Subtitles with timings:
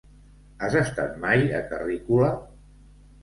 [0.67, 2.31] Has estat mai a Carrícola?